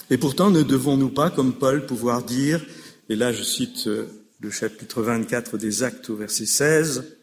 ne 0.09 0.63
devons-nous 0.63 1.11
pas, 1.11 1.31
comme 1.31 1.55
Paul, 1.55 1.87
pouvoir 1.87 2.23
dire, 2.23 2.65
et 3.09 3.17
là 3.17 3.33
je 3.33 3.43
cite 3.43 3.89
euh, 3.89 4.07
le 4.41 4.51
chapitre 4.51 5.03
24 5.03 5.59
des 5.59 5.83
Actes 5.83 6.09
au 6.09 6.17
verset 6.17 6.47
16, 6.47 7.19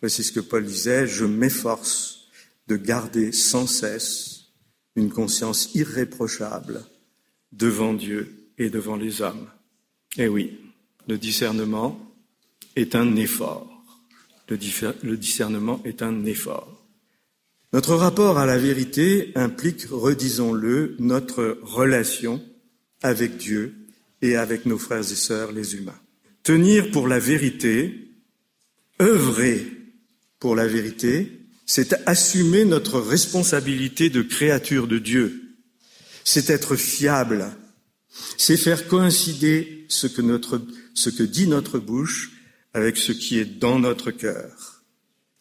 voici 0.00 0.22
ce 0.22 0.32
que 0.32 0.40
Paul 0.40 0.64
disait, 0.64 1.06
je 1.06 1.24
m'efforce 1.24 2.28
de 2.68 2.76
garder 2.76 3.32
sans 3.32 3.66
cesse 3.66 4.52
une 4.94 5.10
conscience 5.10 5.74
irréprochable 5.74 6.84
devant 7.52 7.94
Dieu 7.94 8.50
et 8.58 8.68
devant 8.68 8.96
les 8.96 9.22
hommes. 9.22 9.48
Eh 10.18 10.28
oui, 10.28 10.58
le 11.08 11.16
discernement 11.16 11.98
est 12.76 12.94
un 12.94 13.16
effort. 13.16 13.70
Le, 14.48 15.16
discernement 15.16 15.80
est 15.84 16.02
un 16.02 16.26
effort. 16.26 16.84
Notre 17.72 17.94
rapport 17.94 18.38
à 18.38 18.44
la 18.44 18.58
vérité 18.58 19.32
implique, 19.34 19.86
redisons-le, 19.90 20.96
notre 20.98 21.58
relation 21.62 22.42
avec 23.02 23.38
Dieu 23.38 23.74
et 24.20 24.36
avec 24.36 24.66
nos 24.66 24.78
frères 24.78 25.00
et 25.00 25.16
sœurs 25.16 25.50
les 25.50 25.74
humains. 25.76 25.98
Tenir 26.44 26.90
pour 26.90 27.08
la 27.08 27.18
vérité, 27.18 28.10
œuvrer 29.00 29.66
pour 30.38 30.54
la 30.54 30.66
vérité, 30.66 31.40
c'est 31.64 31.94
assumer 32.06 32.66
notre 32.66 33.00
responsabilité 33.00 34.10
de 34.10 34.20
créature 34.20 34.86
de 34.86 34.98
Dieu. 34.98 35.56
C'est 36.22 36.50
être 36.50 36.76
fiable. 36.76 37.46
C'est 38.36 38.58
faire 38.58 38.86
coïncider 38.88 39.86
ce 39.88 40.06
que, 40.06 40.20
notre, 40.20 40.60
ce 40.92 41.08
que 41.08 41.22
dit 41.22 41.46
notre 41.46 41.78
bouche 41.78 42.32
avec 42.74 42.98
ce 42.98 43.12
qui 43.12 43.38
est 43.38 43.58
dans 43.58 43.78
notre 43.78 44.10
cœur. 44.10 44.82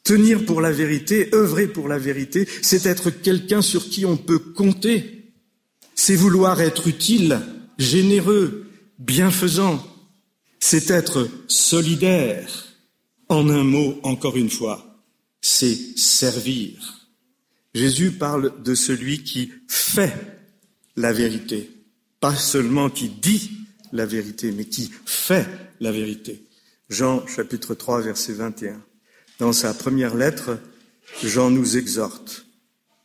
Tenir 0.05 0.45
pour 0.45 0.61
la 0.61 0.71
vérité, 0.71 1.29
œuvrer 1.33 1.67
pour 1.67 1.89
la 1.89 1.99
vérité, 1.99 2.47
c'est 2.61 2.85
être 2.85 3.09
quelqu'un 3.09 3.61
sur 3.61 3.89
qui 3.89 4.05
on 4.05 4.15
peut 4.15 4.39
compter. 4.39 5.33
C'est 5.95 6.15
vouloir 6.15 6.61
être 6.61 6.87
utile, 6.87 7.41
généreux, 7.77 8.67
bienfaisant. 8.99 9.85
C'est 10.65 10.91
être 10.91 11.29
solidaire. 11.49 12.49
En 13.27 13.49
un 13.49 13.65
mot, 13.65 13.99
encore 14.03 14.37
une 14.37 14.49
fois, 14.49 15.03
c'est 15.41 15.75
servir. 15.97 17.09
Jésus 17.73 18.11
parle 18.11 18.63
de 18.63 18.73
celui 18.73 19.23
qui 19.23 19.51
fait 19.67 20.15
la 20.95 21.11
vérité, 21.11 21.69
pas 22.21 22.33
seulement 22.33 22.89
qui 22.89 23.09
dit 23.09 23.51
la 23.91 24.05
vérité, 24.05 24.53
mais 24.53 24.63
qui 24.63 24.89
fait 25.05 25.45
la 25.81 25.91
vérité. 25.91 26.47
Jean 26.89 27.27
chapitre 27.27 27.75
3 27.75 27.99
verset 27.99 28.31
21. 28.31 28.81
Dans 29.39 29.51
sa 29.51 29.73
première 29.73 30.15
lettre, 30.15 30.59
Jean 31.25 31.49
nous 31.51 31.75
exhorte. 31.75 32.45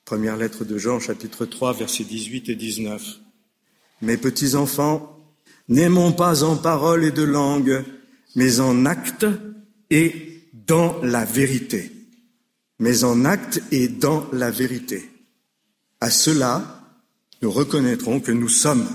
Première 0.04 0.36
lettre 0.36 0.64
de 0.64 0.78
Jean, 0.78 1.00
chapitre 1.00 1.44
3, 1.44 1.72
versets 1.72 2.04
18 2.04 2.50
et 2.50 2.54
19. 2.54 3.18
Mes 4.02 4.16
petits 4.16 4.54
enfants, 4.54 5.17
n'aimons 5.68 6.12
pas 6.12 6.42
en 6.44 6.56
parole 6.56 7.04
et 7.04 7.10
de 7.10 7.22
langue, 7.22 7.84
mais 8.34 8.60
en 8.60 8.86
acte 8.86 9.26
et 9.90 10.42
dans 10.66 11.00
la 11.02 11.24
vérité. 11.24 11.90
Mais 12.78 13.04
en 13.04 13.24
acte 13.24 13.62
et 13.72 13.88
dans 13.88 14.26
la 14.32 14.50
vérité. 14.50 15.10
À 16.00 16.10
cela, 16.10 16.84
nous 17.42 17.50
reconnaîtrons 17.50 18.20
que 18.20 18.32
nous 18.32 18.48
sommes 18.48 18.86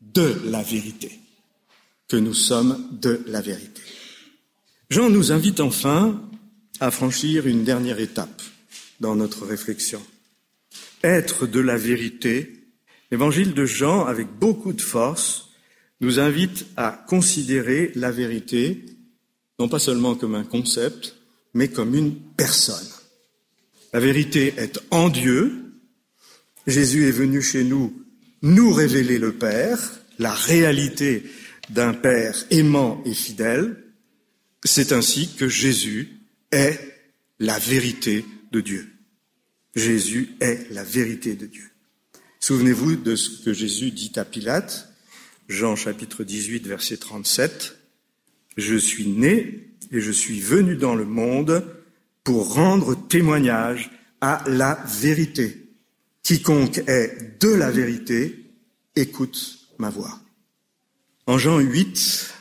de 0.00 0.34
la 0.46 0.62
vérité. 0.62 1.18
Que 2.08 2.16
nous 2.16 2.34
sommes 2.34 2.88
de 2.92 3.22
la 3.26 3.40
vérité. 3.40 3.82
Jean 4.90 5.10
nous 5.10 5.32
invite 5.32 5.60
enfin 5.60 6.22
à 6.80 6.90
franchir 6.90 7.46
une 7.46 7.64
dernière 7.64 8.00
étape 8.00 8.42
dans 9.00 9.14
notre 9.14 9.44
réflexion. 9.44 10.00
Être 11.02 11.46
de 11.46 11.60
la 11.60 11.76
vérité, 11.76 12.64
l'évangile 13.10 13.52
de 13.52 13.66
Jean, 13.66 14.06
avec 14.06 14.28
beaucoup 14.38 14.72
de 14.72 14.80
force, 14.80 15.47
nous 16.00 16.20
invite 16.20 16.66
à 16.76 17.04
considérer 17.08 17.92
la 17.94 18.10
vérité 18.10 18.84
non 19.58 19.68
pas 19.68 19.78
seulement 19.78 20.14
comme 20.14 20.34
un 20.34 20.44
concept, 20.44 21.16
mais 21.54 21.68
comme 21.68 21.94
une 21.94 22.14
personne. 22.14 22.86
La 23.92 24.00
vérité 24.00 24.54
est 24.56 24.78
en 24.90 25.08
Dieu. 25.08 25.72
Jésus 26.66 27.08
est 27.08 27.12
venu 27.12 27.42
chez 27.42 27.64
nous 27.64 28.04
nous 28.42 28.72
révéler 28.72 29.18
le 29.18 29.32
Père, 29.32 29.78
la 30.18 30.32
réalité 30.32 31.24
d'un 31.70 31.92
Père 31.92 32.36
aimant 32.50 33.02
et 33.04 33.14
fidèle. 33.14 33.84
C'est 34.64 34.92
ainsi 34.92 35.34
que 35.34 35.48
Jésus 35.48 36.20
est 36.52 36.78
la 37.40 37.58
vérité 37.58 38.24
de 38.52 38.60
Dieu. 38.60 38.88
Jésus 39.74 40.30
est 40.40 40.70
la 40.70 40.84
vérité 40.84 41.34
de 41.34 41.46
Dieu. 41.46 41.70
Souvenez-vous 42.40 42.96
de 42.96 43.16
ce 43.16 43.42
que 43.44 43.52
Jésus 43.52 43.90
dit 43.90 44.12
à 44.16 44.24
Pilate, 44.24 44.87
Jean 45.48 45.76
chapitre 45.76 46.24
18, 46.24 46.66
verset 46.66 46.98
37. 46.98 47.78
Je 48.58 48.76
suis 48.76 49.08
né 49.08 49.70
et 49.90 50.00
je 50.00 50.12
suis 50.12 50.40
venu 50.40 50.76
dans 50.76 50.94
le 50.94 51.06
monde 51.06 51.64
pour 52.22 52.54
rendre 52.54 52.94
témoignage 53.08 53.90
à 54.20 54.44
la 54.46 54.84
vérité. 54.86 55.68
Quiconque 56.22 56.82
est 56.86 57.40
de 57.40 57.48
la 57.48 57.70
vérité, 57.70 58.44
écoute 58.94 59.58
ma 59.78 59.88
voix. 59.88 60.20
En 61.26 61.38
Jean 61.38 61.60
8, 61.60 62.34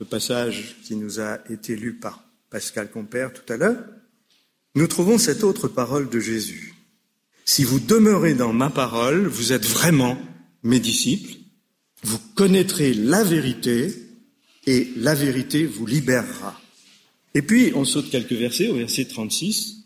le 0.00 0.06
passage 0.06 0.76
qui 0.84 0.96
nous 0.96 1.20
a 1.20 1.38
été 1.48 1.76
lu 1.76 1.94
par 1.94 2.22
Pascal 2.50 2.90
Compère 2.90 3.32
tout 3.32 3.50
à 3.50 3.56
l'heure, 3.56 3.82
nous 4.74 4.86
trouvons 4.86 5.16
cette 5.16 5.44
autre 5.44 5.68
parole 5.68 6.10
de 6.10 6.20
Jésus. 6.20 6.74
Si 7.46 7.64
vous 7.64 7.80
demeurez 7.80 8.34
dans 8.34 8.52
ma 8.52 8.68
parole, 8.68 9.26
vous 9.26 9.54
êtes 9.54 9.64
vraiment 9.64 10.18
mes 10.62 10.80
disciples, 10.80 11.37
vous 12.02 12.18
connaîtrez 12.34 12.94
la 12.94 13.24
vérité 13.24 13.94
et 14.66 14.88
la 14.96 15.14
vérité 15.14 15.64
vous 15.64 15.86
libérera. 15.86 16.60
Et 17.34 17.42
puis, 17.42 17.72
on 17.74 17.84
saute 17.84 18.10
quelques 18.10 18.32
versets 18.32 18.68
au 18.68 18.76
verset 18.76 19.06
36. 19.06 19.84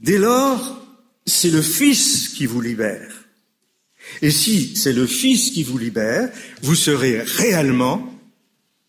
Dès 0.00 0.18
lors, 0.18 0.84
c'est 1.26 1.50
le 1.50 1.62
Fils 1.62 2.28
qui 2.28 2.46
vous 2.46 2.60
libère. 2.60 3.24
Et 4.22 4.30
si 4.30 4.76
c'est 4.76 4.92
le 4.92 5.06
Fils 5.06 5.50
qui 5.50 5.62
vous 5.62 5.78
libère, 5.78 6.30
vous 6.62 6.74
serez 6.74 7.20
réellement 7.20 8.14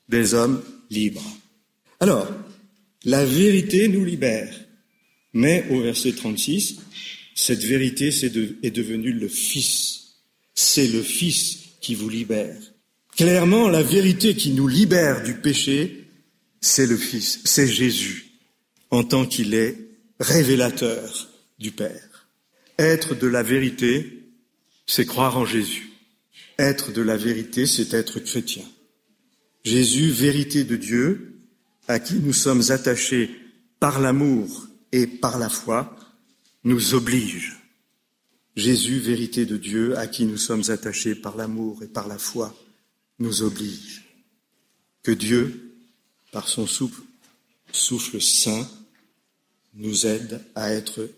des 0.07 0.33
hommes 0.33 0.63
libres. 0.89 1.37
Alors, 1.99 2.27
la 3.05 3.25
vérité 3.25 3.87
nous 3.87 4.05
libère. 4.05 4.53
Mais 5.33 5.65
au 5.69 5.81
verset 5.81 6.13
36, 6.13 6.77
cette 7.35 7.63
vérité 7.63 8.07
est 8.07 8.71
devenue 8.71 9.13
le 9.13 9.27
Fils. 9.27 10.15
C'est 10.55 10.87
le 10.87 11.01
Fils 11.01 11.58
qui 11.81 11.95
vous 11.95 12.09
libère. 12.09 12.57
Clairement, 13.15 13.67
la 13.67 13.83
vérité 13.83 14.35
qui 14.35 14.51
nous 14.51 14.67
libère 14.67 15.23
du 15.23 15.35
péché, 15.35 16.07
c'est 16.61 16.87
le 16.87 16.97
Fils, 16.97 17.41
c'est 17.45 17.67
Jésus, 17.67 18.31
en 18.91 19.03
tant 19.03 19.25
qu'il 19.25 19.53
est 19.53 19.77
révélateur 20.19 21.29
du 21.59 21.71
Père. 21.71 22.27
Être 22.77 23.15
de 23.15 23.27
la 23.27 23.43
vérité, 23.43 24.31
c'est 24.87 25.05
croire 25.05 25.37
en 25.37 25.45
Jésus. 25.45 25.89
Être 26.57 26.91
de 26.91 27.01
la 27.01 27.17
vérité, 27.17 27.65
c'est 27.65 27.93
être 27.93 28.19
chrétien. 28.19 28.65
Jésus, 29.63 30.09
vérité 30.09 30.63
de 30.63 30.75
Dieu, 30.75 31.41
à 31.87 31.99
qui 31.99 32.15
nous 32.15 32.33
sommes 32.33 32.63
attachés 32.69 33.29
par 33.79 33.99
l'amour 33.99 34.67
et 34.91 35.07
par 35.07 35.39
la 35.39 35.49
foi, 35.49 35.95
nous 36.63 36.93
oblige. 36.93 37.58
Jésus, 38.59 38.99
vérité 38.99 39.45
de 39.45 39.57
Dieu, 39.57 39.97
à 39.97 40.05
qui 40.05 40.25
nous 40.25 40.37
sommes 40.37 40.63
attachés 40.69 41.15
par 41.15 41.35
l'amour 41.35 41.81
et 41.81 41.87
par 41.87 42.07
la 42.07 42.17
foi, 42.17 42.53
nous 43.17 43.41
oblige. 43.41 44.03
Que 45.01 45.11
Dieu, 45.11 45.73
par 46.31 46.47
son 46.47 46.67
souffle, 46.67 47.01
souffle 47.71 48.21
saint, 48.21 48.67
nous 49.73 50.05
aide 50.05 50.41
à 50.55 50.71
être 50.71 51.09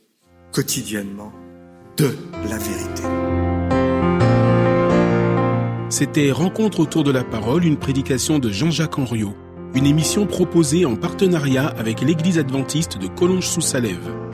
quotidiennement 0.52 1.34
de 1.98 2.16
la 2.48 2.58
vérité. 2.58 3.04
C'était 5.90 6.32
Rencontre 6.32 6.80
autour 6.80 7.04
de 7.04 7.12
la 7.12 7.24
parole, 7.24 7.66
une 7.66 7.78
prédication 7.78 8.40
de 8.40 8.50
Jean-Jacques 8.50 8.98
Henriot 8.98 9.36
une 9.74 9.86
émission 9.86 10.28
proposée 10.28 10.86
en 10.86 10.96
partenariat 10.96 11.68
avec 11.68 12.02
l'Église 12.02 12.38
adventiste 12.38 12.98
de 12.98 13.08
Collonges-sous-Salève. 13.08 14.31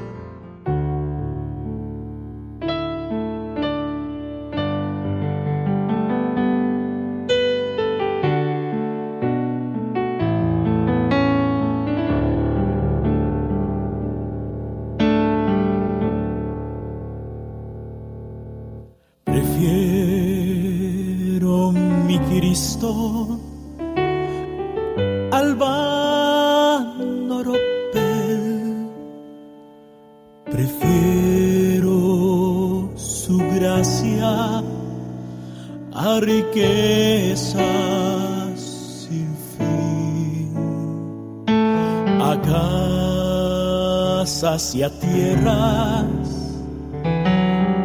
Casas 44.57 44.75
y 44.75 44.83
a 44.83 44.89
tierras. 44.89 46.05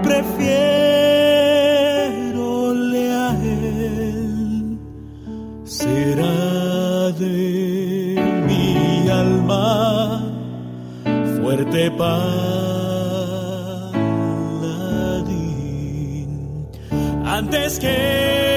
Prefiero 0.03 0.45
le 2.75 3.13
a 3.13 3.31
él 3.43 4.79
será 5.65 7.11
de 7.19 8.17
mi 8.47 9.09
alma 9.09 10.23
fuerte 11.41 11.91
paladín. 11.91 12.29
Antes 17.25 17.79
que 17.79 18.52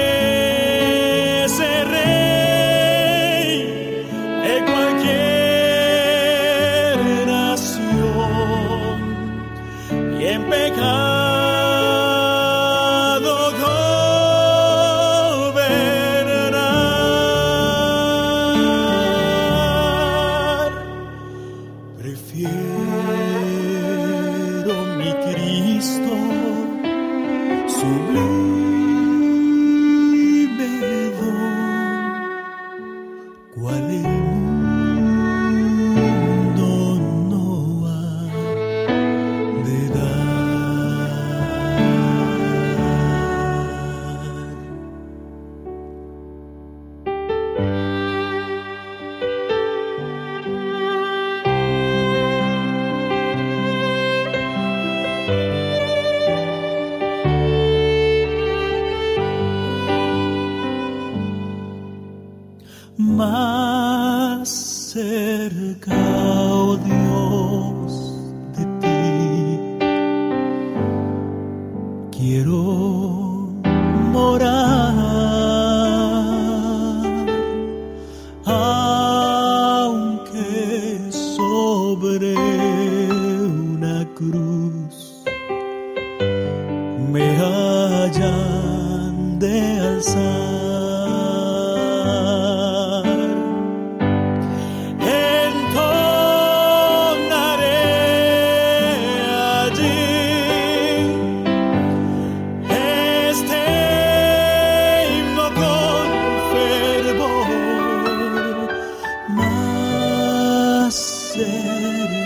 más 109.36 110.94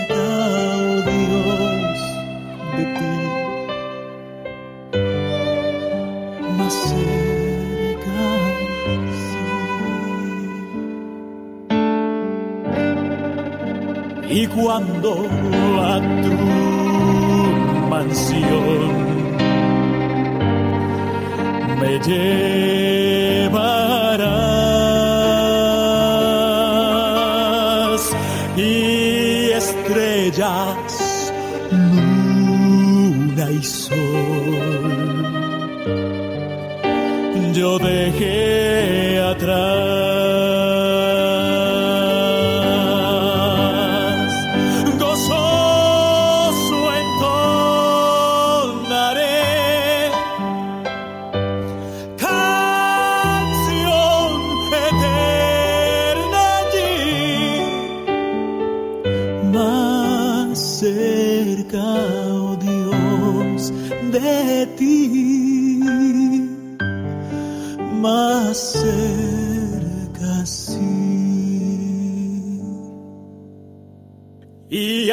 oh 0.09 1.01
Dios, 1.05 1.99
de 2.77 2.83
ti. 2.97 3.11
Y 14.33 14.47
cuando 14.47 15.09